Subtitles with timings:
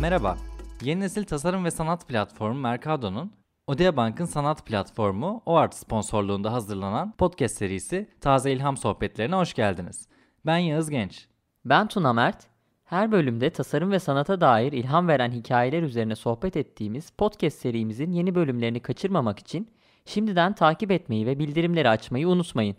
[0.00, 0.38] Merhaba,
[0.82, 3.32] yeni nesil tasarım ve sanat platformu Mercado'nun
[3.66, 10.08] Odea Bank'ın sanat platformu OART sponsorluğunda hazırlanan podcast serisi Taze İlham Sohbetlerine hoş geldiniz.
[10.46, 11.28] Ben Yağız Genç.
[11.64, 12.46] Ben Tuna Mert.
[12.84, 18.34] Her bölümde tasarım ve sanata dair ilham veren hikayeler üzerine sohbet ettiğimiz podcast serimizin yeni
[18.34, 19.70] bölümlerini kaçırmamak için
[20.04, 22.76] şimdiden takip etmeyi ve bildirimleri açmayı unutmayın.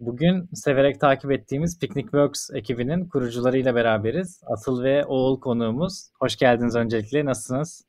[0.00, 4.40] Bugün severek takip ettiğimiz Picnic Works ekibinin kurucularıyla beraberiz.
[4.46, 6.10] Asıl ve Oğul konuğumuz.
[6.20, 7.24] Hoş geldiniz öncelikle.
[7.24, 7.84] Nasılsınız?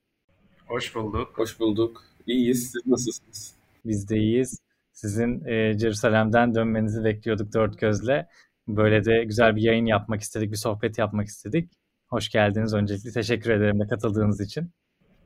[0.67, 1.37] Hoş bulduk.
[1.37, 2.03] Hoş bulduk.
[2.27, 2.71] İyiyiz.
[2.71, 3.55] Siz nasılsınız?
[3.85, 4.59] Biz de iyiyiz.
[4.91, 8.27] Sizin e, Jerusalem'den dönmenizi bekliyorduk dört gözle.
[8.67, 11.73] Böyle de güzel bir yayın yapmak istedik, bir sohbet yapmak istedik.
[12.07, 13.11] Hoş geldiniz öncelikle.
[13.11, 14.71] Teşekkür ederim de katıldığınız için.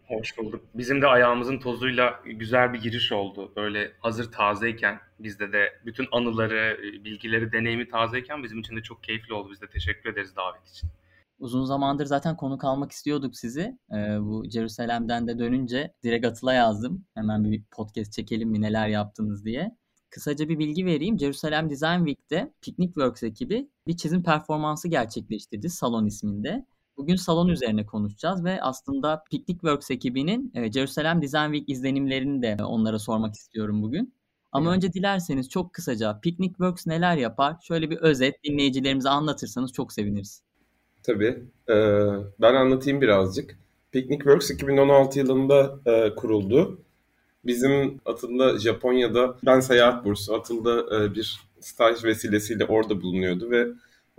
[0.10, 0.66] Hoş bulduk.
[0.74, 3.52] Bizim de ayağımızın tozuyla güzel bir giriş oldu.
[3.56, 9.34] Böyle hazır tazeyken bizde de bütün anıları, bilgileri, deneyimi tazeyken bizim için de çok keyifli
[9.34, 9.50] oldu.
[9.52, 10.90] Biz de teşekkür ederiz davet için.
[11.40, 13.78] Uzun zamandır zaten konuk almak istiyorduk sizi.
[13.92, 17.06] Ee, bu Jerusalem'den de dönünce direkt Atıl'a yazdım.
[17.16, 19.76] Hemen bir podcast çekelim mi neler yaptınız diye.
[20.10, 21.20] Kısaca bir bilgi vereyim.
[21.20, 26.66] Jerusalem Design Week'te Picnic Works ekibi bir çizim performansı gerçekleştirdi Salon isminde.
[27.00, 32.64] Bugün salon üzerine konuşacağız ve aslında Picnic Works ekibinin e, Jerusalem Design Week izlenimlerini de
[32.64, 34.14] onlara sormak istiyorum bugün.
[34.52, 34.78] Ama evet.
[34.78, 37.56] önce dilerseniz çok kısaca Picnic Works neler yapar?
[37.62, 40.42] Şöyle bir özet dinleyicilerimize anlatırsanız çok seviniriz.
[41.04, 41.44] Tabii.
[41.70, 42.08] Ee,
[42.42, 43.60] ben anlatayım birazcık.
[43.92, 46.82] Picnic Works 2016 yılında e, kuruldu.
[47.46, 53.68] Bizim Atıl'da Japonya'da ben seyahat bursu Atıl'da e, bir staj vesilesiyle orada bulunuyordu ve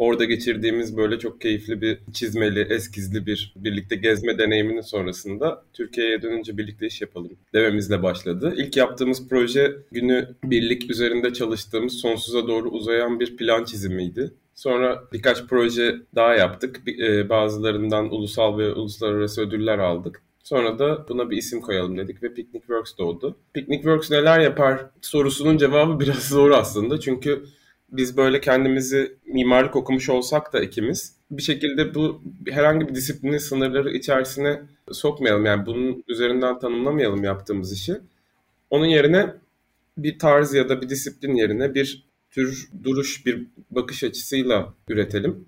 [0.01, 6.59] orada geçirdiğimiz böyle çok keyifli bir çizmeli, eskizli bir birlikte gezme deneyiminin sonrasında Türkiye'ye dönünce
[6.59, 8.55] birlikte iş yapalım dememizle başladı.
[8.57, 14.33] İlk yaptığımız proje günü birlik üzerinde çalıştığımız sonsuza doğru uzayan bir plan çizimiydi.
[14.55, 16.81] Sonra birkaç proje daha yaptık.
[17.01, 20.23] E, bazılarından ulusal ve uluslararası ödüller aldık.
[20.43, 23.37] Sonra da buna bir isim koyalım dedik ve Picnic Works doğdu.
[23.55, 27.01] Picnic Works neler yapar sorusunun cevabı biraz zor aslında.
[27.01, 27.45] Çünkü
[27.93, 33.91] biz böyle kendimizi mimarlık okumuş olsak da ikimiz bir şekilde bu herhangi bir disiplinin sınırları
[33.91, 34.63] içerisine
[34.93, 35.47] sokmayalım.
[35.47, 37.97] Yani bunun üzerinden tanımlamayalım yaptığımız işi.
[38.71, 39.35] Onun yerine
[39.99, 45.45] bir tarz ya da bir disiplin yerine bir tür duruş, bir bakış açısıyla üretelim.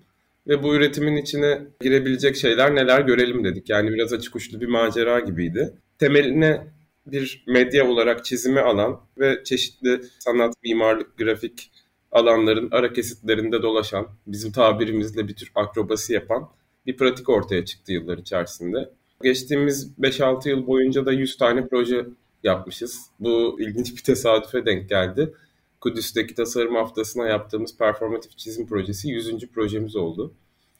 [0.47, 3.69] Ve bu üretimin içine girebilecek şeyler neler görelim dedik.
[3.69, 5.73] Yani biraz açık uçlu bir macera gibiydi.
[5.99, 6.67] Temeline
[7.05, 11.71] bir medya olarak çizimi alan ve çeşitli sanat, mimarlık, grafik
[12.13, 16.49] alanların ara kesitlerinde dolaşan, bizim tabirimizle bir tür akrobasi yapan
[16.85, 18.89] bir pratik ortaya çıktı yıllar içerisinde.
[19.23, 22.05] Geçtiğimiz 5-6 yıl boyunca da 100 tane proje
[22.43, 22.99] yapmışız.
[23.19, 25.33] Bu ilginç bir tesadüfe denk geldi.
[25.81, 29.47] Kudüs'teki tasarım haftasına yaptığımız performatif çizim projesi 100.
[29.47, 30.33] projemiz oldu.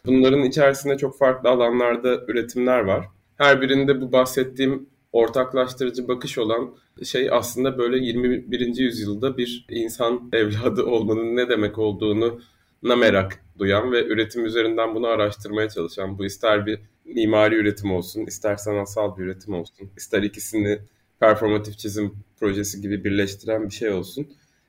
[0.06, 3.06] Bunların içerisinde çok farklı alanlarda üretimler var.
[3.38, 8.78] Her birinde bu bahsettiğim ortaklaştırıcı bakış olan şey aslında böyle 21.
[8.78, 12.42] yüzyılda bir insan evladı olmanın ne demek olduğunu
[12.84, 18.26] na merak duyan ve üretim üzerinden bunu araştırmaya çalışan bu ister bir mimari üretim olsun,
[18.26, 20.80] ister sanatsal bir üretim olsun, ister ikisini
[21.20, 24.28] performatif çizim projesi gibi birleştiren bir şey olsun.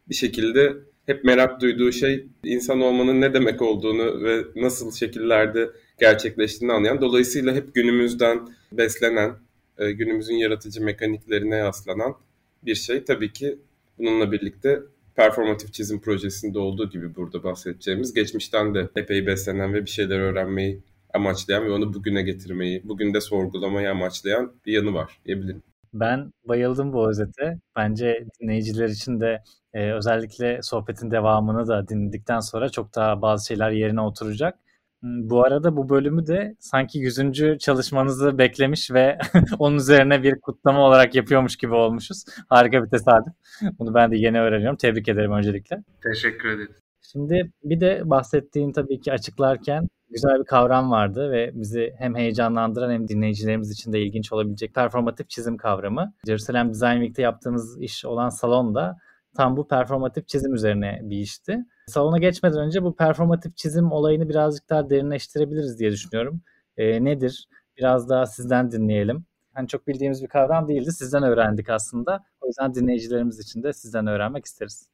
[0.08, 0.72] Bir şekilde
[1.06, 7.00] hep merak duyduğu şey insan olmanın ne demek olduğunu ve nasıl şekillerde gerçekleştiğini anlayan.
[7.00, 9.32] Dolayısıyla hep günümüzden beslenen,
[9.78, 12.14] e, günümüzün yaratıcı mekaniklerine yaslanan
[12.62, 13.04] bir şey.
[13.04, 13.58] Tabii ki
[13.98, 14.82] bununla birlikte
[15.14, 20.82] performatif çizim projesinde olduğu gibi burada bahsedeceğimiz geçmişten de epey beslenen ve bir şeyler öğrenmeyi
[21.14, 25.62] amaçlayan ve onu bugüne getirmeyi, bugün de sorgulamayı amaçlayan bir yanı var diyebilirim.
[25.94, 27.58] Ben bayıldım bu özete.
[27.76, 29.42] Bence dinleyiciler için de
[29.74, 34.58] e, özellikle sohbetin devamını da dinledikten sonra çok daha bazı şeyler yerine oturacak.
[35.04, 37.58] Bu arada bu bölümü de sanki 100.
[37.58, 39.18] çalışmanızı beklemiş ve
[39.58, 42.24] onun üzerine bir kutlama olarak yapıyormuş gibi olmuşuz.
[42.48, 43.32] Harika bir tesadüf.
[43.78, 44.76] Bunu ben de yeni öğreniyorum.
[44.76, 45.76] Tebrik ederim öncelikle.
[46.02, 46.74] Teşekkür ederim.
[47.12, 52.90] Şimdi bir de bahsettiğin tabii ki açıklarken güzel bir kavram vardı ve bizi hem heyecanlandıran
[52.90, 56.12] hem dinleyicilerimiz için de ilginç olabilecek performatif çizim kavramı.
[56.26, 58.96] Jerusalem Design Week'te yaptığımız iş olan salonda
[59.36, 61.64] tam bu performatif çizim üzerine bir işti.
[61.86, 66.42] Salona geçmeden önce bu performatif çizim olayını birazcık daha derinleştirebiliriz diye düşünüyorum.
[66.76, 67.48] E, nedir?
[67.76, 69.24] Biraz daha sizden dinleyelim.
[69.54, 70.92] Hani çok bildiğimiz bir kavram değildi.
[70.92, 72.24] Sizden öğrendik aslında.
[72.40, 74.88] O yüzden dinleyicilerimiz için de sizden öğrenmek isteriz.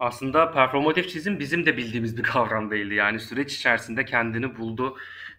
[0.00, 2.94] Aslında performatif çizim bizim de bildiğimiz bir kavram değildi.
[2.94, 4.96] Yani süreç içerisinde kendini buldu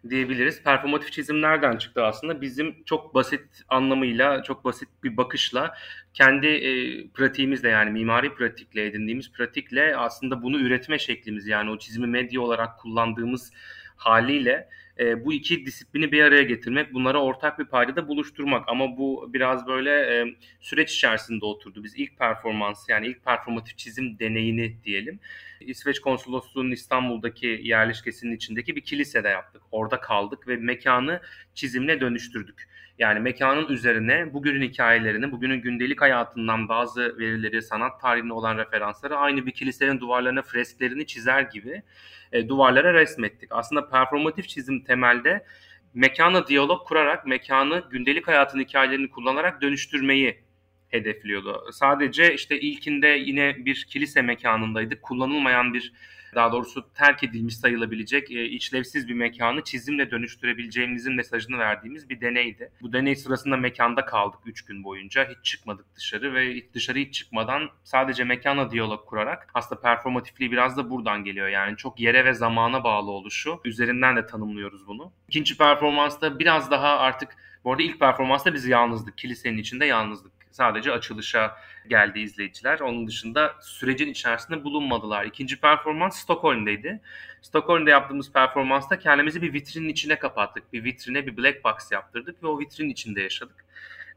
[0.09, 0.63] diyebiliriz.
[0.63, 2.41] Performatif çizim nereden çıktı aslında?
[2.41, 5.73] Bizim çok basit anlamıyla, çok basit bir bakışla
[6.13, 12.07] kendi e, pratiğimizle yani mimari pratikle edindiğimiz pratikle aslında bunu üretme şeklimiz yani o çizimi
[12.07, 13.53] medya olarak kullandığımız
[13.95, 18.63] haliyle e, bu iki disiplini bir araya getirmek, bunlara ortak bir paydada buluşturmak.
[18.69, 20.25] Ama bu biraz böyle e,
[20.61, 21.83] süreç içerisinde oturdu.
[21.83, 25.19] Biz ilk performans yani ilk performatif çizim deneyini diyelim.
[25.59, 29.61] İsveç Konsolosluğu'nun İstanbul'daki yerleşkesinin içindeki bir kilisede yaptık.
[29.71, 31.21] Orada kaldık ve mekanı
[31.53, 32.69] çizimle dönüştürdük.
[32.99, 39.45] Yani mekanın üzerine bugünün hikayelerini, bugünün gündelik hayatından bazı verileri, sanat tarihine olan referansları aynı
[39.45, 41.83] bir kilisenin duvarlarına fresklerini çizer gibi
[42.31, 43.49] e, duvarlara resmettik.
[43.51, 45.45] Aslında performatif çizim temelde
[45.93, 50.43] mekana diyalog kurarak mekanı gündelik hayatın hikayelerini kullanarak dönüştürmeyi
[50.89, 51.69] hedefliyordu.
[51.71, 55.01] Sadece işte ilkinde yine bir kilise mekanındaydık.
[55.01, 55.93] Kullanılmayan bir
[56.35, 62.71] daha doğrusu terk edilmiş sayılabilecek e, işlevsiz bir mekanı çizimle dönüştürebileceğimizin mesajını verdiğimiz bir deneydi.
[62.81, 65.29] Bu deney sırasında mekanda kaldık 3 gün boyunca.
[65.29, 70.89] Hiç çıkmadık dışarı ve dışarı hiç çıkmadan sadece mekana diyalog kurarak aslında performatifliği biraz da
[70.89, 71.47] buradan geliyor.
[71.47, 73.61] Yani çok yere ve zamana bağlı oluşu.
[73.65, 75.11] Üzerinden de tanımlıyoruz bunu.
[75.27, 79.17] İkinci performansta biraz daha artık bu arada ilk performansta biz yalnızdık.
[79.17, 80.38] Kilisenin içinde yalnızdık.
[80.51, 81.57] Sadece açılışa
[81.87, 82.79] geldi izleyiciler.
[82.79, 85.25] Onun dışında sürecin içerisinde bulunmadılar.
[85.25, 87.01] İkinci performans Stockholm'deydi.
[87.41, 90.73] Stockholm'da yaptığımız performansta kendimizi bir vitrinin içine kapattık.
[90.73, 93.65] Bir vitrine bir black box yaptırdık ve o vitrinin içinde yaşadık.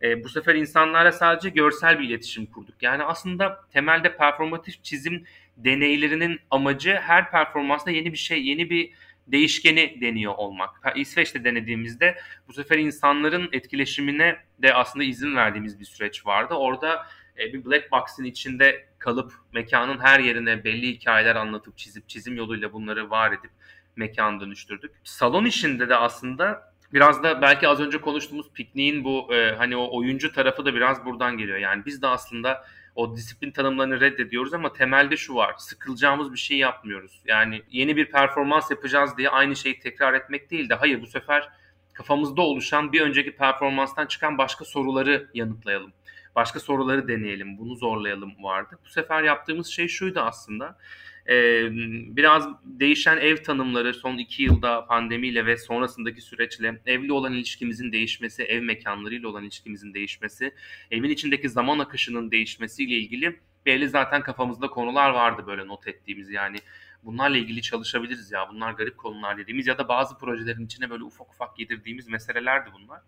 [0.02, 2.74] E, bu sefer insanlarla sadece görsel bir iletişim kurduk.
[2.82, 5.24] Yani aslında temelde performatif çizim
[5.56, 8.92] deneylerinin amacı her performansta yeni bir şey, yeni bir
[9.26, 10.70] değişkeni deniyor olmak.
[10.96, 16.54] İsveç'te denediğimizde bu sefer insanların etkileşimine de aslında izin verdiğimiz bir süreç vardı.
[16.54, 17.06] Orada
[17.38, 22.72] e, bir black box'in içinde kalıp mekanın her yerine belli hikayeler anlatıp çizip çizim yoluyla
[22.72, 23.50] bunları var edip
[23.96, 24.92] mekan dönüştürdük.
[25.04, 29.98] Salon işinde de aslında biraz da belki az önce konuştuğumuz pikniğin bu e, hani o
[29.98, 31.58] oyuncu tarafı da biraz buradan geliyor.
[31.58, 35.54] Yani biz de aslında o disiplin tanımlarını reddediyoruz ama temelde şu var.
[35.58, 37.22] Sıkılacağımız bir şey yapmıyoruz.
[37.24, 41.48] Yani yeni bir performans yapacağız diye aynı şeyi tekrar etmek değil de hayır bu sefer
[41.92, 45.92] kafamızda oluşan bir önceki performanstan çıkan başka soruları yanıtlayalım.
[46.36, 48.78] Başka soruları deneyelim, bunu zorlayalım vardı.
[48.84, 50.78] Bu sefer yaptığımız şey şuydu aslında.
[51.28, 51.68] Ee,
[52.16, 58.42] biraz değişen ev tanımları son iki yılda pandemiyle ve sonrasındaki süreçle evli olan ilişkimizin değişmesi,
[58.42, 60.54] ev mekanlarıyla olan ilişkimizin değişmesi,
[60.90, 66.56] evin içindeki zaman akışının değişmesiyle ilgili belli zaten kafamızda konular vardı böyle not ettiğimiz yani
[67.02, 71.30] bunlarla ilgili çalışabiliriz ya bunlar garip konular dediğimiz ya da bazı projelerin içine böyle ufak
[71.30, 73.00] ufak yedirdiğimiz meselelerdi bunlar.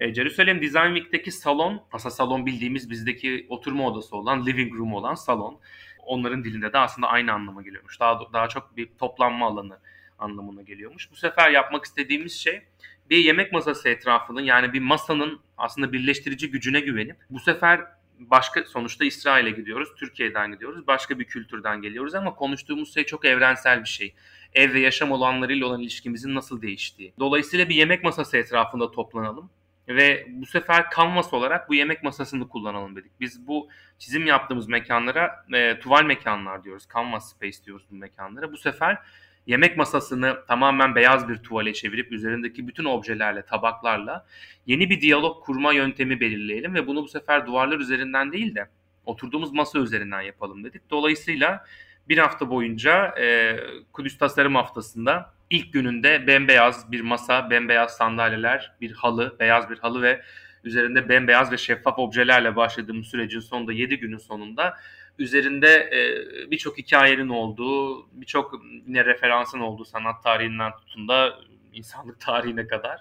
[0.00, 5.14] E, Jerusalem Design Week'teki salon, aslında salon bildiğimiz bizdeki oturma odası olan, living room olan
[5.14, 5.60] salon
[6.02, 8.00] onların dilinde de aslında aynı anlama geliyormuş.
[8.00, 9.78] Daha daha çok bir toplanma alanı
[10.18, 11.10] anlamına geliyormuş.
[11.10, 12.62] Bu sefer yapmak istediğimiz şey
[13.10, 17.80] bir yemek masası etrafının yani bir masanın aslında birleştirici gücüne güvenip bu sefer
[18.18, 23.80] başka sonuçta İsrail'e gidiyoruz, Türkiye'den gidiyoruz, başka bir kültürden geliyoruz ama konuştuğumuz şey çok evrensel
[23.80, 24.14] bir şey.
[24.54, 27.14] Ev ve yaşam olanlarıyla olan ilişkimizin nasıl değiştiği.
[27.18, 29.50] Dolayısıyla bir yemek masası etrafında toplanalım
[29.88, 33.12] ve bu sefer kanvas olarak bu yemek masasını kullanalım dedik.
[33.20, 33.68] Biz bu
[33.98, 36.84] çizim yaptığımız mekanlara e, tuval mekanlar diyoruz.
[36.94, 38.52] Canvas space diyoruz bu mekanlara.
[38.52, 38.98] Bu sefer
[39.46, 44.26] yemek masasını tamamen beyaz bir tuvale çevirip üzerindeki bütün objelerle, tabaklarla
[44.66, 48.68] yeni bir diyalog kurma yöntemi belirleyelim ve bunu bu sefer duvarlar üzerinden değil de
[49.06, 50.90] oturduğumuz masa üzerinden yapalım dedik.
[50.90, 51.64] Dolayısıyla
[52.08, 53.56] bir hafta boyunca e,
[53.92, 60.02] Kudüs Tasarım Haftası'nda ilk gününde bembeyaz bir masa, bembeyaz sandalyeler, bir halı, beyaz bir halı
[60.02, 60.22] ve
[60.64, 64.76] üzerinde bembeyaz ve şeffaf objelerle başladığımız sürecin sonunda 7 günün sonunda
[65.18, 71.38] üzerinde e, birçok hikayenin olduğu, birçok yine referansın olduğu sanat tarihinden tutun da
[71.72, 73.00] insanlık tarihine kadar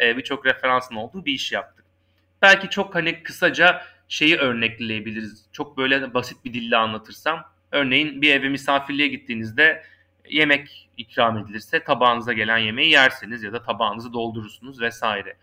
[0.00, 1.84] e, birçok referansın olduğu bir iş yaptık.
[2.42, 5.46] Belki çok hani kısaca şeyi örnekleyebiliriz.
[5.52, 7.44] Çok böyle basit bir dille anlatırsam.
[7.72, 9.82] Örneğin bir eve misafirliğe gittiğinizde
[10.30, 15.36] yemek ikram edilirse tabağınıza gelen yemeği yersiniz ya da tabağınızı doldurursunuz vesaire.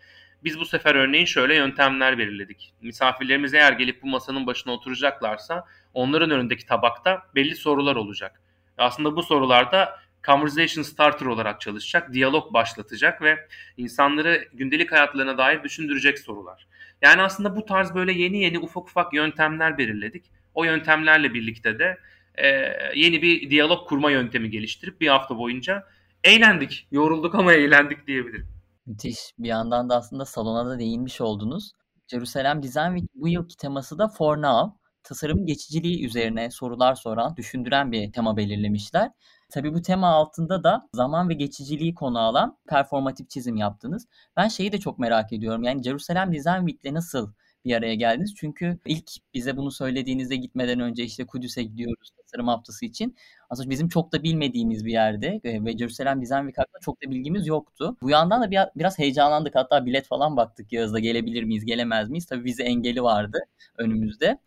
[0.44, 2.74] Biz bu sefer örneğin şöyle yöntemler belirledik.
[2.80, 5.64] Misafirlerimiz eğer gelip bu masanın başına oturacaklarsa
[5.94, 8.40] onların önündeki tabakta belli sorular olacak.
[8.78, 16.18] Aslında bu sorularda conversation starter olarak çalışacak, diyalog başlatacak ve insanları gündelik hayatlarına dair düşündürecek
[16.18, 16.66] sorular.
[17.02, 20.24] Yani aslında bu tarz böyle yeni yeni ufak ufak yöntemler belirledik.
[20.54, 21.98] O yöntemlerle birlikte de
[22.36, 22.46] e,
[22.94, 25.84] yeni bir diyalog kurma yöntemi geliştirip bir hafta boyunca
[26.24, 26.88] eğlendik.
[26.90, 28.48] Yorulduk ama eğlendik diyebilirim.
[28.86, 29.18] Müthiş.
[29.38, 31.72] Bir yandan da aslında salona da değinmiş oldunuz.
[32.08, 34.76] Jerusalem Design Week bu yılki teması da For Now.
[35.02, 39.10] Tasarım geçiciliği üzerine sorular soran, düşündüren bir tema belirlemişler.
[39.50, 44.06] Tabii bu tema altında da zaman ve geçiciliği konu alan performatif çizim yaptınız.
[44.36, 45.62] Ben şeyi de çok merak ediyorum.
[45.62, 47.32] Yani Jerusalem Design Week'le nasıl
[47.66, 48.34] bir araya geldiniz?
[48.36, 53.16] Çünkü ilk bize bunu söylediğinizde gitmeden önce işte Kudüs'e gidiyoruz tasarım haftası için.
[53.50, 57.46] Aslında bizim çok da bilmediğimiz bir yerde e, ve Jerusalem Week hakkında çok da bilgimiz
[57.46, 57.96] yoktu.
[58.02, 59.54] Bu yandan da bir, biraz heyecanlandık.
[59.54, 62.26] Hatta bilet falan baktık Yağız'da gelebilir miyiz, gelemez miyiz?
[62.26, 63.38] Tabii vize engeli vardı
[63.78, 64.38] önümüzde.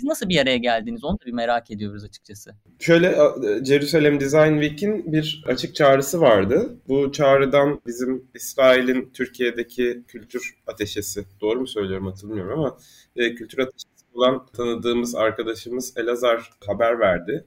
[0.00, 1.04] Siz nasıl bir araya geldiniz?
[1.04, 2.50] Onu da bir merak ediyoruz açıkçası.
[2.78, 3.16] Şöyle
[3.64, 6.76] Jerusalem Design Week'in bir açık çağrısı vardı.
[6.88, 12.78] Bu çağrıdan bizim İsrail'in Türkiye'deki kültür ateşesi, doğru mu söylüyorum hatırlamıyorum ama
[13.16, 17.44] e, kültür ateşesi olan tanıdığımız arkadaşımız Elazar haber verdi.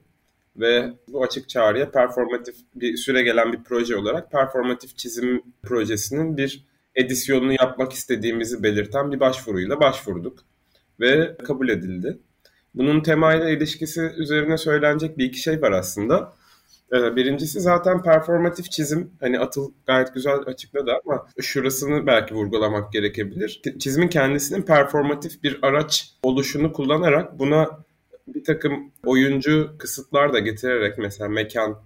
[0.56, 6.64] Ve bu açık çağrıya performatif bir süre gelen bir proje olarak performatif çizim projesinin bir
[6.94, 10.38] edisyonunu yapmak istediğimizi belirten bir başvuruyla başvurduk
[11.00, 12.18] ve kabul edildi.
[12.74, 16.32] Bunun temayla ilişkisi üzerine söylenecek bir iki şey var aslında.
[16.92, 19.10] Ee, birincisi zaten performatif çizim.
[19.20, 23.62] Hani Atıl gayet güzel açıkladı ama şurasını belki vurgulamak gerekebilir.
[23.78, 27.84] Çizimin kendisinin performatif bir araç oluşunu kullanarak buna
[28.28, 31.82] bir takım oyuncu kısıtlar da getirerek mesela mekan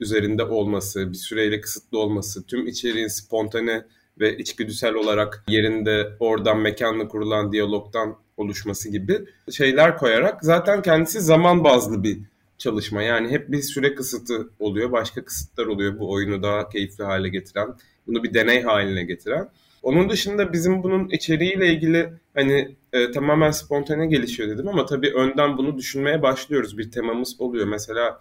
[0.00, 3.84] üzerinde olması, bir süreyle kısıtlı olması, tüm içeriğin spontane
[4.20, 9.18] ve içgüdüsel olarak yerinde oradan mekanla kurulan diyalogdan oluşması gibi
[9.50, 12.18] şeyler koyarak zaten kendisi zaman bazlı bir
[12.58, 13.02] çalışma.
[13.02, 17.68] Yani hep bir süre kısıtı oluyor, başka kısıtlar oluyor bu oyunu daha keyifli hale getiren,
[18.06, 19.48] bunu bir deney haline getiren.
[19.82, 25.58] Onun dışında bizim bunun içeriğiyle ilgili hani e, tamamen spontane gelişiyor dedim ama tabii önden
[25.58, 26.78] bunu düşünmeye başlıyoruz.
[26.78, 27.66] Bir temamız oluyor.
[27.66, 28.20] Mesela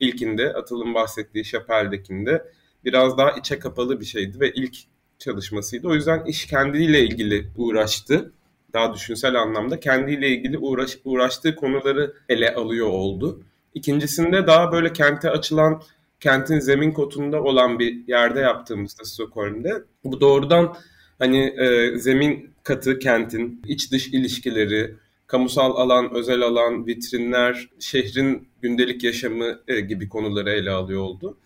[0.00, 2.44] ilkinde Atıl'ın bahsettiği Şapel'dekinde
[2.84, 4.76] biraz daha içe kapalı bir şeydi ve ilk
[5.20, 5.88] çalışmasıydı.
[5.88, 8.32] O yüzden iş kendiyle ilgili uğraştı.
[8.72, 13.42] Daha düşünsel anlamda kendiyle ilgili uğraş, uğraştığı konuları ele alıyor oldu.
[13.74, 15.82] İkincisinde daha böyle kente açılan,
[16.20, 20.76] kentin zemin kotunda olan bir yerde yaptığımızda Stockholm'de bu doğrudan
[21.18, 24.94] hani e, zemin katı kentin iç dış ilişkileri,
[25.26, 31.36] kamusal alan, özel alan, vitrinler, şehrin gündelik yaşamı e, gibi konuları ele alıyor oldu.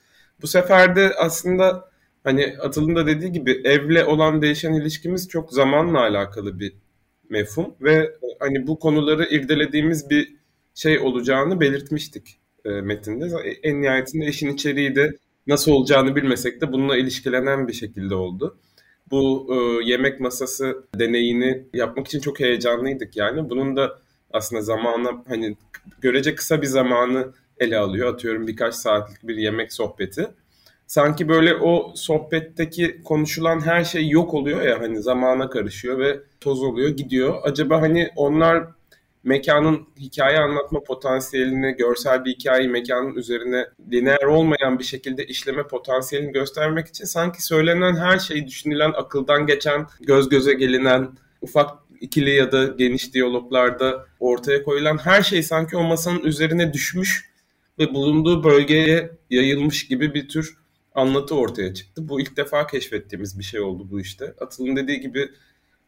[0.42, 1.93] Bu sefer de aslında
[2.24, 6.72] hani Atıl'ın da dediği gibi evle olan değişen ilişkimiz çok zamanla alakalı bir
[7.30, 10.34] mefhum ve hani bu konuları irdelediğimiz bir
[10.74, 13.26] şey olacağını belirtmiştik e, metinde.
[13.62, 15.16] En nihayetinde işin içeriği de
[15.46, 18.58] nasıl olacağını bilmesek de bununla ilişkilenen bir şekilde oldu.
[19.10, 23.50] Bu e, yemek masası deneyini yapmak için çok heyecanlıydık yani.
[23.50, 23.98] Bunun da
[24.32, 25.56] aslında zamana hani
[26.00, 28.14] görece kısa bir zamanı ele alıyor.
[28.14, 30.28] Atıyorum birkaç saatlik bir yemek sohbeti
[30.86, 36.62] sanki böyle o sohbetteki konuşulan her şey yok oluyor ya hani zamana karışıyor ve toz
[36.62, 37.40] oluyor gidiyor.
[37.42, 38.64] Acaba hani onlar
[39.24, 46.32] mekanın hikaye anlatma potansiyelini, görsel bir hikayeyi mekanın üzerine lineer olmayan bir şekilde işleme potansiyelini
[46.32, 51.08] göstermek için sanki söylenen her şey düşünülen, akıldan geçen, göz göze gelinen,
[51.40, 57.30] ufak ikili ya da geniş diyaloglarda ortaya koyulan her şey sanki o masanın üzerine düşmüş
[57.78, 60.63] ve bulunduğu bölgeye yayılmış gibi bir tür
[60.94, 62.08] anlatı ortaya çıktı.
[62.08, 64.34] Bu ilk defa keşfettiğimiz bir şey oldu bu işte.
[64.40, 65.30] Atıl'ın dediği gibi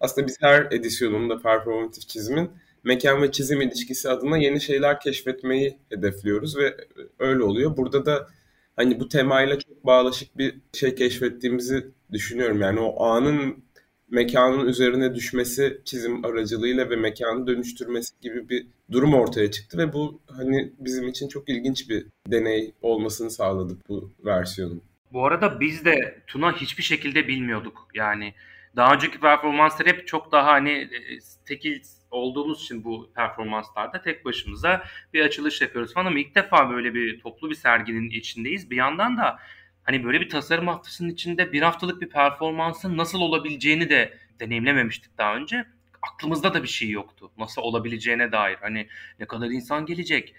[0.00, 2.50] aslında biz her edisyonunda performatif çizimin
[2.84, 6.76] mekan ve çizim ilişkisi adına yeni şeyler keşfetmeyi hedefliyoruz ve
[7.18, 7.76] öyle oluyor.
[7.76, 8.28] Burada da
[8.76, 12.60] hani bu temayla çok bağlaşık bir şey keşfettiğimizi düşünüyorum.
[12.60, 13.64] Yani o anın
[14.10, 20.20] mekanın üzerine düşmesi çizim aracılığıyla ve mekanı dönüştürmesi gibi bir durum ortaya çıktı ve bu
[20.26, 24.82] hani bizim için çok ilginç bir deney olmasını sağladık bu versiyonun.
[25.16, 27.88] Bu arada biz de Tuna hiçbir şekilde bilmiyorduk.
[27.94, 28.34] Yani
[28.76, 34.84] daha önceki performanslar hep çok daha hani e, tekil olduğumuz için bu performanslarda tek başımıza
[35.14, 38.70] bir açılış yapıyoruz falan ama ilk defa böyle bir toplu bir serginin içindeyiz.
[38.70, 39.38] Bir yandan da
[39.82, 45.36] hani böyle bir tasarım haftasının içinde bir haftalık bir performansın nasıl olabileceğini de deneyimlememiştik daha
[45.36, 45.64] önce.
[46.02, 47.30] Aklımızda da bir şey yoktu.
[47.38, 48.56] Nasıl olabileceğine dair.
[48.60, 48.88] Hani
[49.20, 50.34] ne kadar insan gelecek,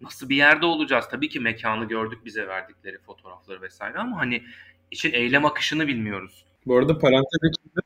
[0.00, 1.04] nasıl bir yerde olacağız?
[1.10, 4.42] Tabii ki mekanı gördük bize verdikleri fotoğrafları vesaire ama hani
[4.90, 6.44] için eylem akışını bilmiyoruz.
[6.66, 7.80] Bu arada parantez içinde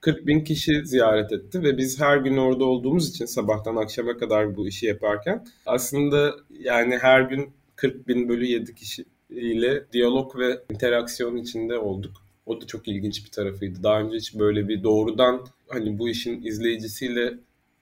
[0.00, 4.56] 40 bin kişi ziyaret etti ve biz her gün orada olduğumuz için sabahtan akşama kadar
[4.56, 10.62] bu işi yaparken aslında yani her gün 40 bin bölü 7 kişi ile diyalog ve
[10.70, 12.22] interaksiyon içinde olduk.
[12.46, 13.82] O da çok ilginç bir tarafıydı.
[13.82, 17.34] Daha önce hiç böyle bir doğrudan hani bu işin izleyicisiyle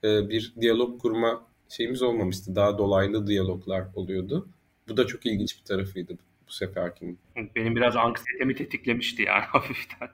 [0.03, 2.55] e, bir diyalog kurma şeyimiz olmamıştı.
[2.55, 4.49] Daha dolaylı diyaloglar oluyordu.
[4.89, 7.19] Bu da çok ilginç bir tarafıydı bu seferkinin.
[7.55, 10.09] Benim biraz anksiyetemi tetiklemişti yani hafiften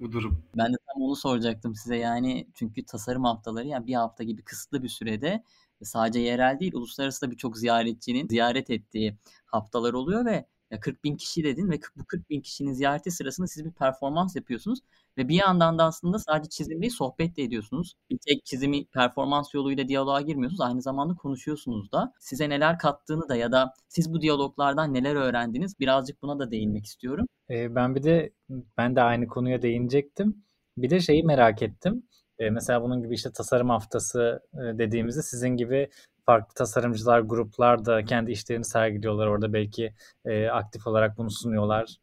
[0.00, 0.42] bu durum.
[0.56, 4.82] Ben de tam onu soracaktım size yani çünkü tasarım haftaları yani bir hafta gibi kısıtlı
[4.82, 5.42] bir sürede
[5.82, 11.16] sadece yerel değil uluslararası da birçok ziyaretçinin ziyaret ettiği haftalar oluyor ve Ya 40 bin
[11.16, 14.78] kişi dedin ve bu 40 bin kişinin ziyareti sırasında siz bir performans yapıyorsunuz
[15.18, 17.94] ve bir yandan da aslında sadece çizim değil sohbet de ediyorsunuz.
[18.10, 20.60] Bir tek çizimi performans yoluyla diyaloğa girmiyorsunuz.
[20.60, 22.12] Aynı zamanda konuşuyorsunuz da.
[22.20, 26.86] Size neler kattığını da ya da siz bu diyaloglardan neler öğrendiniz birazcık buna da değinmek
[26.86, 27.26] istiyorum.
[27.50, 28.32] Ee, ben bir de
[28.78, 30.44] ben de aynı konuya değinecektim.
[30.76, 32.02] Bir de şeyi merak ettim.
[32.38, 35.88] Ee, mesela bunun gibi işte tasarım haftası e, dediğimizde sizin gibi
[36.28, 39.26] farklı tasarımcılar, gruplar da kendi işlerini sergiliyorlar.
[39.26, 39.94] Orada belki
[40.24, 41.96] e, aktif olarak bunu sunuyorlar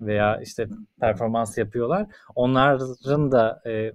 [0.00, 0.68] veya işte
[1.00, 2.06] performans yapıyorlar.
[2.34, 3.92] Onların da e,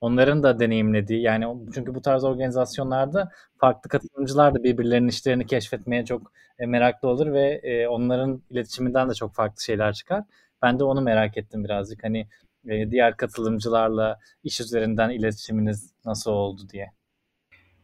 [0.00, 6.32] onların da deneyimlediği yani çünkü bu tarz organizasyonlarda farklı katılımcılar da birbirlerinin işlerini keşfetmeye çok
[6.58, 10.24] e, meraklı olur ve e, onların iletişiminden de çok farklı şeyler çıkar.
[10.62, 12.28] Ben de onu merak ettim birazcık hani
[12.68, 17.01] e, diğer katılımcılarla iş üzerinden iletişiminiz nasıl oldu diye.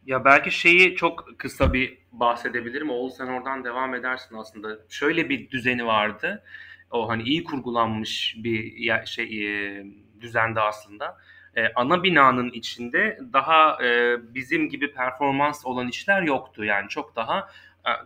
[0.09, 2.91] Ya belki şeyi çok kısa bir bahsedebilirim.
[2.91, 4.79] Oğul sen oradan devam edersin aslında.
[4.89, 6.45] Şöyle bir düzeni vardı.
[6.91, 9.85] O hani iyi kurgulanmış bir şey e,
[10.21, 11.17] düzende aslında.
[11.57, 16.65] E, ana binanın içinde daha e, bizim gibi performans olan işler yoktu.
[16.65, 17.49] Yani çok daha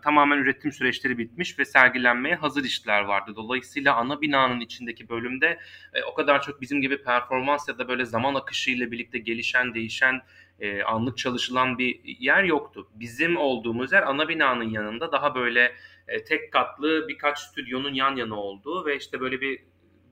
[0.02, 3.32] tamamen üretim süreçleri bitmiş ve sergilenmeye hazır işler vardı.
[3.37, 5.59] Dolayısıyla ana binanın içindeki bölümde
[6.06, 10.23] o kadar çok bizim gibi performans ya da böyle zaman akışıyla birlikte gelişen, değişen
[10.61, 12.88] e, anlık çalışılan bir yer yoktu.
[12.94, 15.75] Bizim olduğumuz yer ana binanın yanında daha böyle
[16.09, 19.64] e, tek katlı birkaç stüdyonun yan yana olduğu ve işte böyle bir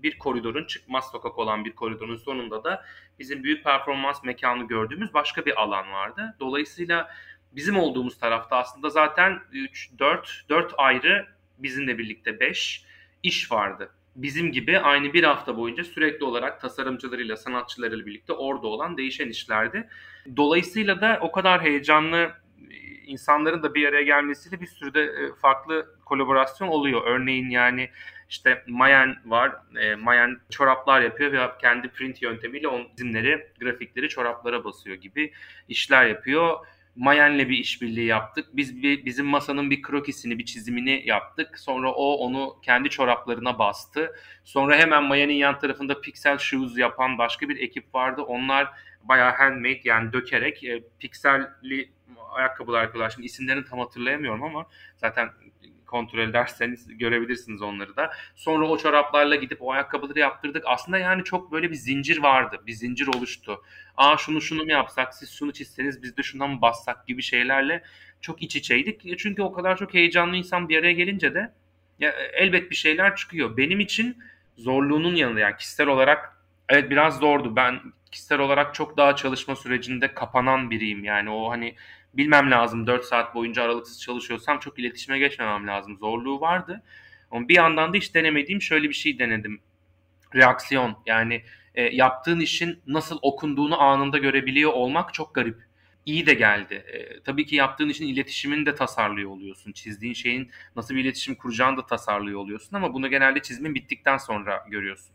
[0.03, 2.85] bir koridorun çıkmaz sokak olan bir koridorun sonunda da
[3.19, 6.37] bizim büyük performans mekanı gördüğümüz başka bir alan vardı.
[6.41, 7.11] Dolayısıyla
[7.53, 11.27] bizim olduğumuz tarafta aslında zaten 3 4 4 ayrı
[11.59, 12.85] bizimle birlikte 5
[13.23, 13.91] iş vardı
[14.23, 19.89] bizim gibi aynı bir hafta boyunca sürekli olarak tasarımcılarıyla, sanatçılarıyla birlikte orada olan değişen işlerdi.
[20.37, 22.33] Dolayısıyla da o kadar heyecanlı
[22.71, 22.75] e,
[23.07, 27.03] insanların da bir araya gelmesiyle bir sürü de e, farklı kolaborasyon oluyor.
[27.07, 27.91] Örneğin yani
[28.29, 29.53] işte Mayen var.
[29.81, 35.33] E, Mayen çoraplar yapıyor ve kendi print yöntemiyle o isimleri, grafikleri çoraplara basıyor gibi
[35.69, 36.59] işler yapıyor.
[36.97, 38.47] Mayen'le bir işbirliği yaptık.
[38.53, 41.59] Biz bir, bizim masanın bir krokisini, bir çizimini yaptık.
[41.59, 44.17] Sonra o onu kendi çoraplarına bastı.
[44.45, 48.23] Sonra hemen Mayen'in yan tarafında Pixel Shoes yapan başka bir ekip vardı.
[48.23, 48.69] Onlar
[49.03, 51.91] bayağı handmade yani dökerek e, pikselli
[52.31, 53.11] ayakkabılar yapıyorlar.
[53.11, 55.31] Şimdi isimlerini tam hatırlayamıyorum ama zaten
[55.91, 58.11] kontrol ederseniz görebilirsiniz onları da.
[58.37, 60.63] Sonra o çoraplarla gidip o ayakkabıları yaptırdık.
[60.67, 62.61] Aslında yani çok böyle bir zincir vardı.
[62.67, 63.63] Bir zincir oluştu.
[63.97, 67.83] Aa şunu şunu mu yapsak, siz şunu çizseniz biz de şundan mı bassak gibi şeylerle
[68.21, 69.19] çok iç içeydik.
[69.19, 71.53] Çünkü o kadar çok heyecanlı insan bir araya gelince de
[71.99, 73.57] ya, elbet bir şeyler çıkıyor.
[73.57, 74.19] Benim için
[74.57, 76.37] zorluğunun yanında yani kişisel olarak
[76.69, 77.57] evet biraz zordu.
[77.57, 81.05] Ben kişisel olarak çok daha çalışma sürecinde kapanan biriyim.
[81.05, 81.75] Yani o hani
[82.15, 85.99] bilmem lazım 4 saat boyunca aralıksız çalışıyorsam çok iletişime geçmemem lazım.
[85.99, 86.83] Zorluğu vardı.
[87.31, 89.61] Ama bir yandan da hiç denemediğim şöyle bir şey denedim.
[90.35, 91.43] Reaksiyon yani
[91.75, 95.71] e, yaptığın işin nasıl okunduğunu anında görebiliyor olmak çok garip.
[96.07, 96.75] İyi de geldi.
[96.75, 99.73] E, tabii ki yaptığın işin iletişimini de tasarlıyor oluyorsun.
[99.73, 104.65] Çizdiğin şeyin nasıl bir iletişim kuracağını da tasarlıyor oluyorsun ama bunu genelde çizmin bittikten sonra
[104.69, 105.15] görüyorsun.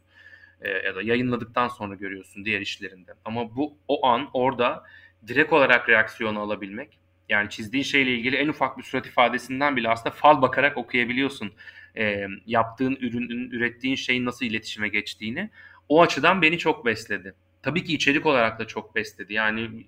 [0.62, 3.13] E, ya da yayınladıktan sonra görüyorsun diğer işlerinde.
[3.25, 4.84] Ama bu o an orada
[5.28, 7.00] direkt olarak reaksiyonu alabilmek.
[7.30, 11.54] Yani çizdiğin şeyle ilgili en ufak bir surat ifadesinden bile aslında fal bakarak okuyabiliyorsun.
[11.98, 15.50] E, yaptığın ürünün, ürettiğin şeyin nasıl iletişime geçtiğini.
[15.90, 17.36] O açıdan beni çok besledi.
[17.64, 19.34] Tabii ki içerik olarak da çok besledi.
[19.34, 19.86] Yani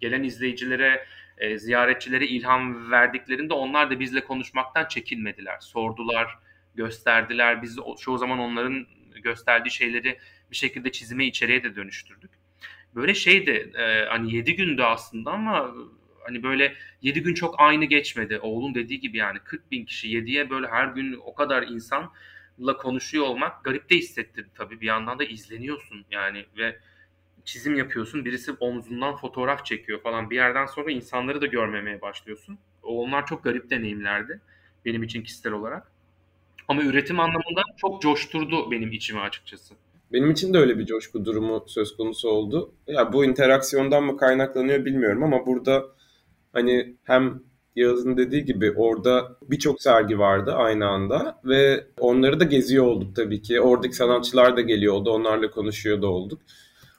[0.00, 1.06] gelen izleyicilere,
[1.38, 5.60] e, ziyaretçilere ilham verdiklerinde onlar da bizle konuşmaktan çekinmediler.
[5.60, 6.38] Sordular,
[6.74, 7.62] gösterdiler.
[7.62, 8.86] Biz çoğu zaman onların
[9.22, 10.18] gösterdiği şeyleri
[10.50, 12.43] bir şekilde çizime içeriye de dönüştürdük
[12.94, 15.74] böyle şeydi e, hani 7 günde aslında ama
[16.24, 18.38] hani böyle 7 gün çok aynı geçmedi.
[18.42, 23.24] Oğlum dediği gibi yani 40 bin kişi 7'ye böyle her gün o kadar insanla konuşuyor
[23.26, 24.80] olmak garip de hissettirdi tabii.
[24.80, 26.78] Bir yandan da izleniyorsun yani ve
[27.44, 28.24] çizim yapıyorsun.
[28.24, 30.30] Birisi omzundan fotoğraf çekiyor falan.
[30.30, 32.58] Bir yerden sonra insanları da görmemeye başlıyorsun.
[32.82, 34.40] Onlar çok garip deneyimlerdi
[34.84, 35.92] benim için kişisel olarak.
[36.68, 39.74] Ama üretim anlamında çok coşturdu benim içimi açıkçası.
[40.12, 42.72] Benim için de öyle bir coşku durumu söz konusu oldu.
[42.86, 45.84] Ya bu interaksiyondan mı kaynaklanıyor bilmiyorum ama burada
[46.52, 47.42] hani hem
[47.76, 53.42] Yağız'ın dediği gibi orada birçok sergi vardı aynı anda ve onları da geziyor olduk tabii
[53.42, 53.60] ki.
[53.60, 56.42] Oradaki sanatçılar da geliyordu, onlarla konuşuyor da olduk.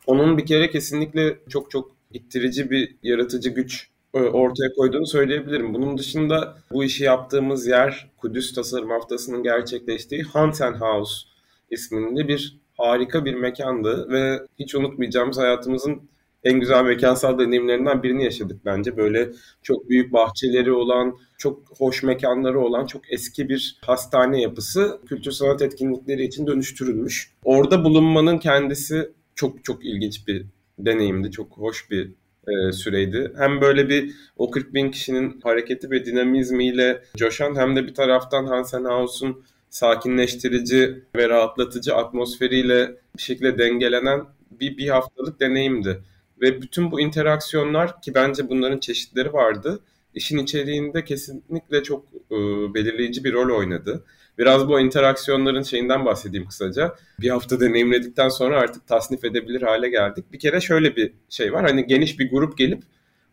[0.07, 5.73] Onun bir kere kesinlikle çok çok ittirici bir yaratıcı güç e, ortaya koyduğunu söyleyebilirim.
[5.73, 11.27] Bunun dışında bu işi yaptığımız yer Kudüs Tasarım Haftası'nın gerçekleştiği Hansen House
[11.69, 16.01] isminde bir harika bir mekandı ve hiç unutmayacağımız hayatımızın
[16.45, 18.97] en güzel mekansal deneyimlerinden birini yaşadık bence.
[18.97, 19.29] Böyle
[19.63, 25.61] çok büyük bahçeleri olan, çok hoş mekanları olan çok eski bir hastane yapısı kültür sanat
[25.61, 27.31] etkinlikleri için dönüştürülmüş.
[27.43, 30.45] Orada bulunmanın kendisi çok çok ilginç bir
[30.79, 31.31] deneyimdi.
[31.31, 32.11] Çok hoş bir
[32.47, 33.31] e, süreydi.
[33.38, 38.45] Hem böyle bir o 40 bin kişinin hareketi ve dinamizmiyle coşan hem de bir taraftan
[38.45, 46.04] Hansenhaus'un sakinleştirici ve rahatlatıcı atmosferiyle bir şekilde dengelenen bir, bir haftalık deneyimdi.
[46.41, 49.80] Ve bütün bu interaksiyonlar ki bence bunların çeşitleri vardı.
[50.13, 52.36] işin içeriğinde kesinlikle çok e,
[52.73, 54.04] belirleyici bir rol oynadı.
[54.38, 56.95] Biraz bu interaksiyonların şeyinden bahsedeyim kısaca.
[57.21, 60.25] Bir hafta deneyimledikten sonra artık tasnif edebilir hale geldik.
[60.32, 61.65] Bir kere şöyle bir şey var.
[61.65, 62.84] Hani geniş bir grup gelip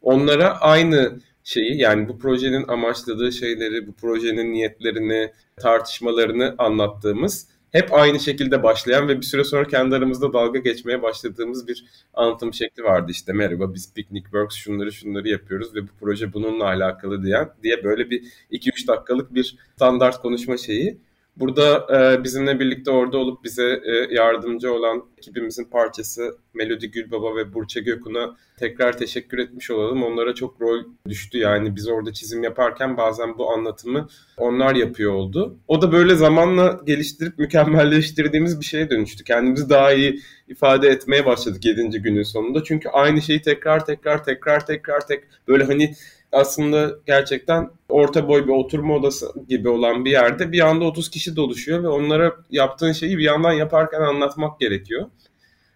[0.03, 8.20] onlara aynı şeyi yani bu projenin amaçladığı şeyleri, bu projenin niyetlerini, tartışmalarını anlattığımız hep aynı
[8.20, 13.11] şekilde başlayan ve bir süre sonra kendi aramızda dalga geçmeye başladığımız bir anlatım şekli vardı.
[13.11, 17.85] İşte merhaba biz Picnic Works şunları şunları yapıyoruz ve bu proje bununla alakalı diye, diye
[17.85, 20.98] böyle bir 2-3 dakikalık bir standart konuşma şeyi.
[21.37, 27.55] Burada e, bizimle birlikte orada olup bize e, yardımcı olan ekibimizin parçası Melodi Gülbaba ve
[27.55, 30.03] Burçe Gökun'a tekrar teşekkür etmiş olalım.
[30.03, 35.57] Onlara çok rol düştü yani biz orada çizim yaparken bazen bu anlatımı onlar yapıyor oldu.
[35.68, 39.25] O da böyle zamanla geliştirip mükemmelleştirdiğimiz bir şeye dönüştü.
[39.25, 42.03] Kendimizi daha iyi ifade etmeye başladık 7.
[42.03, 42.64] günün sonunda.
[42.64, 45.95] Çünkü aynı şeyi tekrar tekrar tekrar tekrar tek böyle hani
[46.33, 51.37] aslında gerçekten orta boy bir oturma odası gibi olan bir yerde bir anda 30 kişi
[51.37, 55.11] doluşuyor ve onlara yaptığın şeyi bir yandan yaparken anlatmak gerekiyor.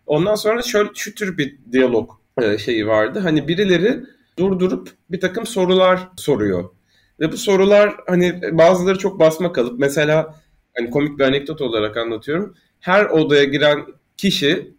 [0.07, 2.11] Ondan sonra şöyle şu tür bir diyalog
[2.42, 3.19] e, şeyi vardı.
[3.19, 4.01] Hani birileri
[4.38, 6.71] durdurup bir takım sorular soruyor.
[7.21, 10.35] Ve bu sorular hani bazıları çok basma kalıp mesela
[10.77, 12.55] hani komik bir anekdot olarak anlatıyorum.
[12.81, 14.75] Her odaya giren kişi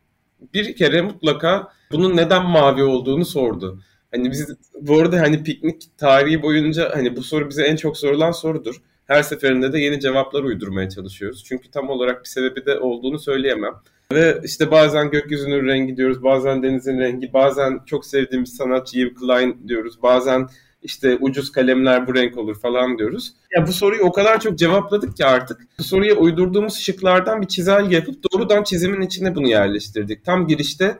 [0.53, 3.81] bir kere mutlaka bunun neden mavi olduğunu sordu.
[4.17, 8.31] Hani biz bu arada hani piknik tarihi boyunca hani bu soru bize en çok sorulan
[8.31, 8.75] sorudur.
[9.05, 11.43] Her seferinde de yeni cevaplar uydurmaya çalışıyoruz.
[11.43, 13.73] Çünkü tam olarak bir sebebi de olduğunu söyleyemem.
[14.13, 19.67] Ve işte bazen gökyüzünün rengi diyoruz, bazen denizin rengi, bazen çok sevdiğimiz sanatçı Yves Klein
[19.67, 20.47] diyoruz, bazen
[20.83, 23.33] işte ucuz kalemler bu renk olur falan diyoruz.
[23.55, 27.95] Ya bu soruyu o kadar çok cevapladık ki artık bu soruya uydurduğumuz şıklardan bir çizelge
[27.95, 30.25] yapıp doğrudan çizimin içine bunu yerleştirdik.
[30.25, 30.99] Tam girişte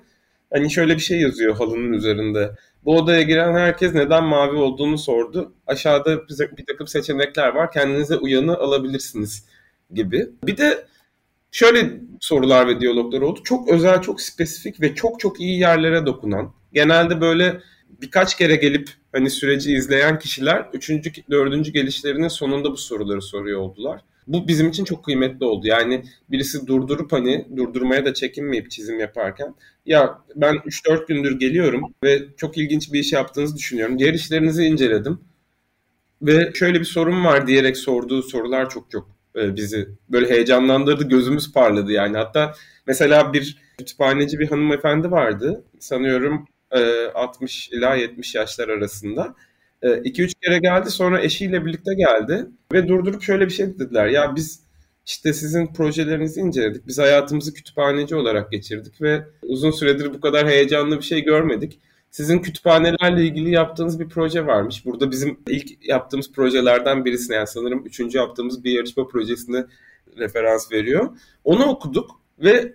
[0.53, 2.51] hani şöyle bir şey yazıyor halının üzerinde.
[2.85, 5.53] Bu odaya giren herkes neden mavi olduğunu sordu.
[5.67, 7.71] Aşağıda bir takım seçenekler var.
[7.71, 9.45] Kendinize uyanı alabilirsiniz
[9.93, 10.29] gibi.
[10.43, 10.85] Bir de
[11.51, 13.39] şöyle sorular ve diyaloglar oldu.
[13.43, 16.53] Çok özel, çok spesifik ve çok çok iyi yerlere dokunan.
[16.73, 17.61] Genelde böyle
[18.01, 24.01] birkaç kere gelip hani süreci izleyen kişiler üçüncü, dördüncü gelişlerinin sonunda bu soruları soruyor oldular.
[24.27, 25.67] Bu bizim için çok kıymetli oldu.
[25.67, 32.19] Yani birisi durdurup hani durdurmaya da çekinmeyip çizim yaparken ya ben 3-4 gündür geliyorum ve
[32.37, 33.99] çok ilginç bir iş yaptığınızı düşünüyorum.
[33.99, 35.19] Diğer işlerinizi inceledim
[36.21, 41.09] ve şöyle bir sorun var diyerek sorduğu sorular çok çok e, bizi böyle heyecanlandırdı.
[41.09, 42.17] Gözümüz parladı yani.
[42.17, 42.53] Hatta
[42.87, 45.63] mesela bir kütüphaneci bir hanımefendi vardı.
[45.79, 46.47] Sanıyorum
[47.15, 49.35] 60 e, ila 70 yaşlar arasında.
[49.83, 54.07] 2-3 e, kere geldi sonra eşiyle birlikte geldi ve durdurup şöyle bir şey dediler.
[54.07, 54.67] Ya biz
[55.05, 56.87] işte sizin projelerinizi inceledik.
[56.87, 61.79] Biz hayatımızı kütüphaneci olarak geçirdik ve uzun süredir bu kadar heyecanlı bir şey görmedik.
[62.11, 64.85] Sizin kütüphanelerle ilgili yaptığınız bir proje varmış.
[64.85, 69.65] Burada bizim ilk yaptığımız projelerden birisine yani sanırım üçüncü yaptığımız bir yarışma projesine
[70.17, 71.09] referans veriyor.
[71.43, 72.73] Onu okuduk ve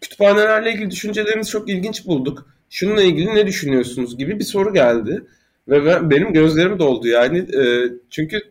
[0.00, 2.46] kütüphanelerle ilgili düşüncelerinizi çok ilginç bulduk.
[2.70, 5.24] Şununla ilgili ne düşünüyorsunuz gibi bir soru geldi.
[5.68, 7.38] Ve ben, benim gözlerim doldu yani.
[7.38, 8.42] E, çünkü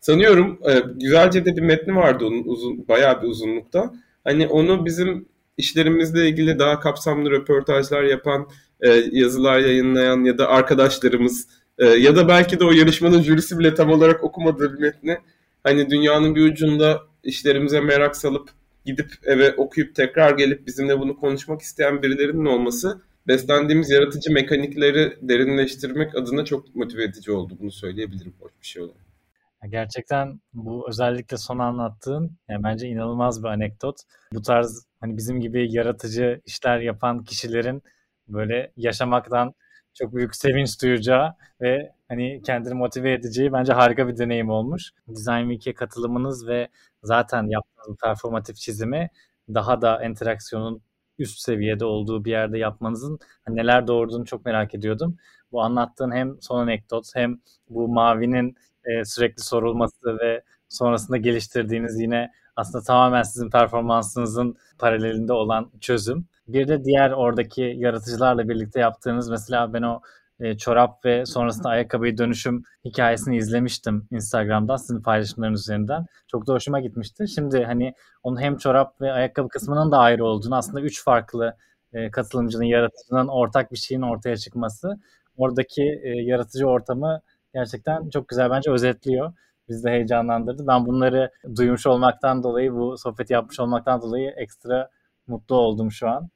[0.00, 3.94] sanıyorum e, güzelce de bir metni vardı onun uzun, bayağı bir uzunlukta.
[4.24, 8.48] Hani onu bizim işlerimizle ilgili daha kapsamlı röportajlar yapan,
[8.80, 13.74] e, yazılar yayınlayan ya da arkadaşlarımız e, ya da belki de o yarışmanın jürisi bile
[13.74, 15.18] tam olarak okumadığı bir metni
[15.62, 18.50] hani dünyanın bir ucunda işlerimize merak salıp
[18.86, 26.16] gidip eve okuyup tekrar gelip bizimle bunu konuşmak isteyen birilerinin olması beslendiğimiz yaratıcı mekanikleri derinleştirmek
[26.16, 27.56] adına çok motive edici oldu.
[27.60, 29.08] Bunu söyleyebilirim hoş bir şey olarak.
[29.68, 33.96] Gerçekten bu özellikle son anlattığın yani bence inanılmaz bir anekdot.
[34.32, 37.82] Bu tarz hani bizim gibi yaratıcı işler yapan kişilerin
[38.28, 39.54] böyle yaşamaktan
[39.94, 44.90] çok büyük sevinç duyacağı ve hani kendini motive edeceği bence harika bir deneyim olmuş.
[45.08, 46.68] Design Week'e katılımınız ve
[47.02, 49.10] zaten yaptığınız performatif çizimi
[49.54, 50.82] daha da interaksiyonun
[51.18, 55.16] üst seviyede olduğu bir yerde yapmanızın hani neler doğurduğunu çok merak ediyordum.
[55.52, 62.30] Bu anlattığın hem son anekdot hem bu mavinin e, sürekli sorulması ve sonrasında geliştirdiğiniz yine
[62.56, 69.72] aslında tamamen sizin performansınızın paralelinde olan çözüm Bir de diğer oradaki yaratıcılarla birlikte yaptığınız mesela
[69.72, 70.00] ben o
[70.40, 76.06] e, çorap ve sonrasında ayakkabıyı dönüşüm hikayesini izlemiştim Instagram'dan sizin paylaşımlarınız üzerinden.
[76.26, 77.28] Çok da hoşuma gitmişti.
[77.28, 81.56] Şimdi hani onun hem çorap ve ayakkabı kısmının da ayrı olduğunu aslında üç farklı
[81.92, 84.98] e, katılımcının, yaratıcının ortak bir şeyin ortaya çıkması
[85.36, 87.20] oradaki e, yaratıcı ortamı
[87.54, 89.32] gerçekten çok güzel bence özetliyor.
[89.68, 90.66] Bizi de heyecanlandırdı.
[90.66, 94.90] Ben bunları duymuş olmaktan dolayı, bu sohbeti yapmış olmaktan dolayı ekstra
[95.26, 96.28] mutlu oldum şu an.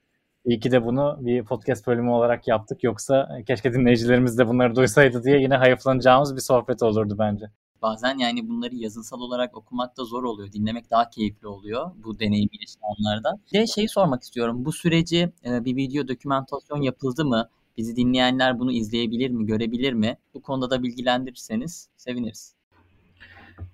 [0.44, 2.84] İyi ki de bunu bir podcast bölümü olarak yaptık.
[2.84, 7.46] Yoksa keşke dinleyicilerimiz de bunları duysaydı diye yine hayıflanacağımız bir sohbet olurdu bence.
[7.82, 10.52] Bazen yani bunları yazısal olarak okumak da zor oluyor.
[10.52, 13.40] Dinlemek daha keyifli oluyor bu deneyimi yaşayanlarda.
[13.46, 14.64] Bir de şeyi sormak istiyorum.
[14.64, 17.48] Bu süreci e, bir video dokümentasyon yapıldı mı?
[17.76, 20.16] Bizi dinleyenler bunu izleyebilir mi, görebilir mi?
[20.34, 22.54] Bu konuda da bilgilendirirseniz seviniriz.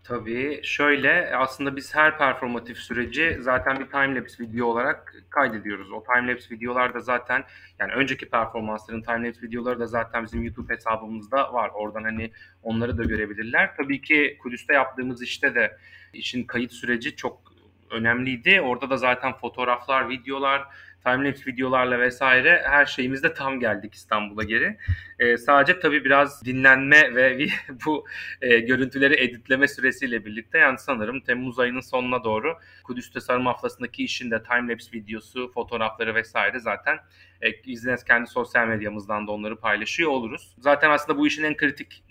[0.04, 0.60] Tabii.
[0.62, 5.92] Şöyle aslında biz her performatif süreci zaten bir timelapse video olarak kaydediyoruz.
[5.92, 7.44] O timelapse videolar da zaten
[7.78, 11.70] yani önceki performansların timelapse videoları da zaten bizim YouTube hesabımızda var.
[11.74, 12.30] Oradan hani
[12.62, 13.76] onları da görebilirler.
[13.76, 15.78] Tabii ki Kudüs'te yaptığımız işte de
[16.12, 17.52] işin kayıt süreci çok
[17.90, 18.60] önemliydi.
[18.60, 20.64] Orada da zaten fotoğraflar, videolar,
[21.04, 24.76] timelapse videolarla vesaire her şeyimizde tam geldik İstanbul'a geri.
[25.18, 27.46] E, sadece tabii biraz dinlenme ve
[27.86, 28.06] bu
[28.42, 34.30] e, görüntüleri editleme süresiyle birlikte yani sanırım Temmuz ayının sonuna doğru Kudüs'te Sarım Haftası'ndaki işin
[34.30, 36.98] de timelapse videosu, fotoğrafları vesaire zaten
[37.42, 40.54] e, izleniz kendi sosyal medyamızdan da onları paylaşıyor oluruz.
[40.58, 42.02] Zaten aslında bu işin en kritik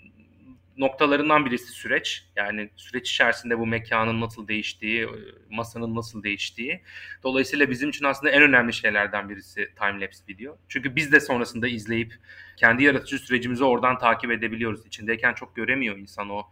[0.78, 2.24] noktalarından birisi süreç.
[2.36, 5.08] Yani süreç içerisinde bu mekanın nasıl değiştiği, e,
[5.50, 6.82] masanın nasıl değiştiği.
[7.22, 10.58] Dolayısıyla bizim için aslında en önemli şeylerden birisi timelapse video.
[10.68, 12.14] Çünkü biz de sonrasında izleyip
[12.56, 14.86] kendi yaratıcı sürecimizi oradan takip edebiliyoruz.
[14.86, 16.42] İçindeyken çok göremiyor insan o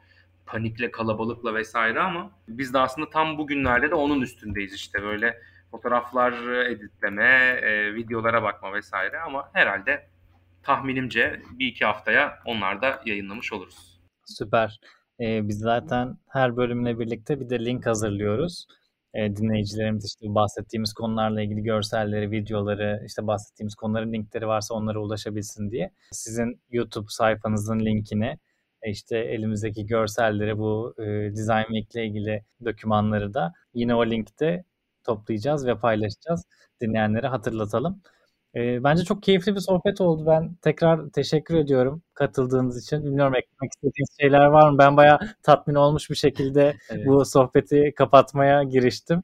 [0.46, 6.32] panikle, kalabalıkla vesaire ama biz de aslında tam bugünlerde de onun üstündeyiz işte böyle fotoğraflar
[6.66, 7.24] editleme,
[7.62, 10.08] e, videolara bakma vesaire ama herhalde
[10.62, 13.95] tahminimce bir iki haftaya onlar da yayınlamış oluruz.
[14.26, 14.80] Süper.
[15.20, 18.66] Ee, biz zaten her bölümle birlikte bir de link hazırlıyoruz.
[19.14, 25.70] Ee, dinleyicilerimiz işte bahsettiğimiz konularla ilgili görselleri, videoları, işte bahsettiğimiz konuların linkleri varsa onlara ulaşabilsin
[25.70, 25.90] diye.
[26.12, 28.38] Sizin YouTube sayfanızın linkini,
[28.82, 31.02] e, işte elimizdeki görselleri, bu e,
[31.36, 34.64] Design Week ile ilgili dokümanları da yine o linkte
[35.04, 36.44] toplayacağız ve paylaşacağız.
[36.80, 38.02] Dinleyenlere hatırlatalım.
[38.56, 40.26] E, bence çok keyifli bir sohbet oldu.
[40.26, 43.04] Ben tekrar teşekkür ediyorum katıldığınız için.
[43.04, 44.78] Bilmiyorum eklemek istediğiniz şeyler var mı?
[44.78, 47.06] Ben bayağı tatmin olmuş bir şekilde evet.
[47.06, 49.22] bu sohbeti kapatmaya giriştim.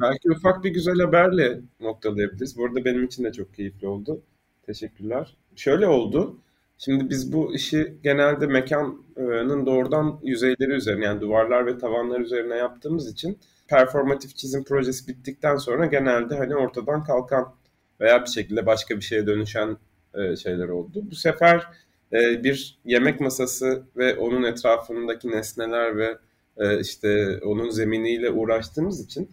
[0.00, 2.58] Belki ufak bir güzel haberle noktalayabiliriz.
[2.58, 4.20] Bu arada benim için de çok keyifli oldu.
[4.66, 5.36] Teşekkürler.
[5.56, 6.36] Şöyle oldu.
[6.78, 13.12] Şimdi biz bu işi genelde mekanın doğrudan yüzeyleri üzerine yani duvarlar ve tavanlar üzerine yaptığımız
[13.12, 17.54] için performatif çizim projesi bittikten sonra genelde hani ortadan kalkan
[18.00, 19.76] veya bir şekilde başka bir şeye dönüşen
[20.14, 21.04] e, şeyler oldu.
[21.10, 21.66] Bu sefer
[22.12, 26.18] e, bir yemek masası ve onun etrafındaki nesneler ve
[26.56, 29.30] e, işte onun zeminiyle uğraştığımız için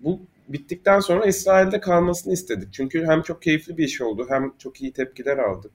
[0.00, 2.72] bu bittikten sonra İsrail'de kalmasını istedik.
[2.72, 5.72] Çünkü hem çok keyifli bir iş oldu hem çok iyi tepkiler aldık.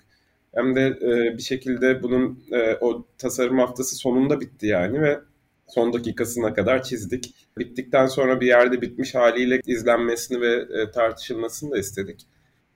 [0.53, 5.19] Hem de e, bir şekilde bunun e, o tasarım haftası sonunda bitti yani ve
[5.67, 7.36] son dakikasına kadar çizdik.
[7.58, 12.28] Bittikten sonra bir yerde bitmiş haliyle izlenmesini ve e, tartışılmasını da istedik.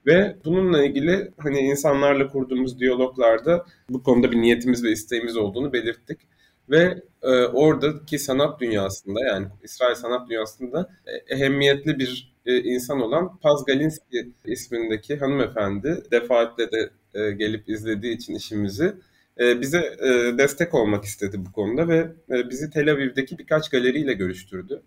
[0.06, 6.20] Ve bununla ilgili hani insanlarla kurduğumuz diyaloglarda bu konuda bir niyetimiz ve isteğimiz olduğunu belirttik.
[6.70, 13.38] Ve e, oradaki sanat dünyasında yani İsrail sanat dünyasında e, ehemmiyetli bir e, insan olan
[13.38, 18.94] Paz Galinski ismindeki hanımefendi defaatle de e, gelip izlediği için işimizi
[19.40, 24.82] bize e, destek olmak istedi bu konuda ve e, bizi Tel Aviv'deki birkaç galeriyle görüştürdü.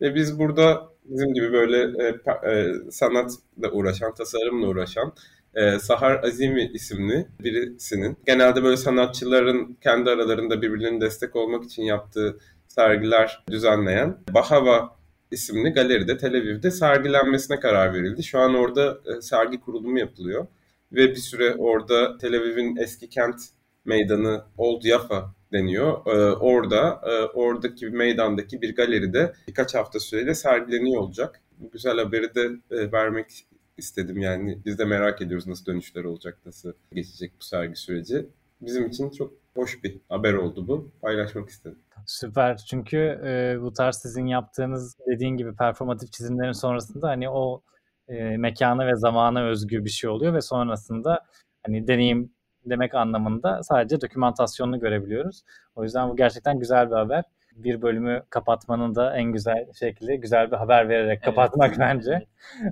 [0.00, 2.14] Ve biz burada bizim gibi böyle e,
[2.50, 5.12] e, sanatla uğraşan, tasarımla uğraşan
[5.54, 12.38] e, Sahar Azimi isimli birisinin genelde böyle sanatçıların kendi aralarında birbirlerine destek olmak için yaptığı
[12.68, 14.96] sergiler düzenleyen Bahava
[15.30, 18.22] isimli galeride Tel Aviv'de sergilenmesine karar verildi.
[18.22, 20.46] Şu an orada e, sergi kurulumu yapılıyor
[20.92, 23.40] ve bir süre orada Tel Aviv'in eski kent
[23.84, 26.06] meydanı Old Yafa deniyor.
[26.06, 31.40] Ee, orada, e, oradaki meydandaki bir galeride birkaç hafta süreyle sergileniyor olacak.
[31.58, 34.58] Bu güzel haberi de e, vermek istedim yani.
[34.64, 38.26] Biz de merak ediyoruz nasıl dönüşler olacak, nasıl geçecek bu sergi süreci.
[38.60, 40.90] Bizim için çok hoş bir haber oldu bu.
[41.02, 41.78] Paylaşmak istedim.
[42.06, 42.56] Süper.
[42.56, 47.62] Çünkü e, bu tarz sizin yaptığınız dediğin gibi performatif çizimlerin sonrasında hani o
[48.08, 51.26] e, mekana ve zamana özgü bir şey oluyor ve sonrasında
[51.66, 52.32] hani deneyim
[52.70, 55.42] demek anlamında sadece dokümantasyonunu görebiliyoruz.
[55.76, 57.24] O yüzden bu gerçekten güzel bir haber.
[57.56, 61.24] bir bölümü kapatmanın da en güzel şekli güzel bir haber vererek evet.
[61.24, 62.26] kapatmak bence.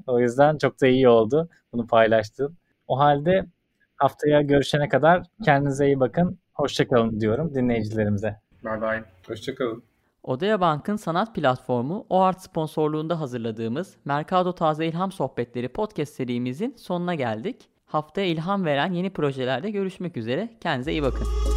[0.06, 2.56] o yüzden çok da iyi oldu bunu paylaştın.
[2.88, 3.46] O halde
[3.96, 6.38] haftaya görüşene kadar kendinize iyi bakın.
[6.54, 8.40] Hoşçakalın diyorum dinleyicilerimize.
[8.64, 9.04] Bye bye.
[9.28, 9.82] Hoşçakalın.
[10.22, 17.68] Odaya Bank'ın sanat platformu OART sponsorluğunda hazırladığımız Mercado Taze İlham Sohbetleri podcast serimizin sonuna geldik.
[17.92, 20.48] Haftaya ilham veren yeni projelerde görüşmek üzere.
[20.60, 21.49] Kendinize iyi bakın.